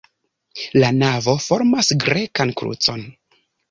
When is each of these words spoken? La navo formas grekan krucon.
La 0.85 0.89
navo 1.03 1.37
formas 1.51 1.95
grekan 2.07 2.59
krucon. 2.63 3.11